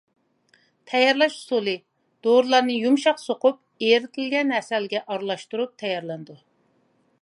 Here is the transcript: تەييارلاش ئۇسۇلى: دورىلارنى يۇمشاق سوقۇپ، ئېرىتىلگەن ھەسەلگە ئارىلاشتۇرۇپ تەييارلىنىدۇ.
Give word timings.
تەييارلاش 0.91 1.35
ئۇسۇلى: 1.41 1.75
دورىلارنى 2.27 2.79
يۇمشاق 2.87 3.23
سوقۇپ، 3.27 3.87
ئېرىتىلگەن 3.89 4.57
ھەسەلگە 4.59 5.07
ئارىلاشتۇرۇپ 5.07 5.79
تەييارلىنىدۇ. 5.85 6.45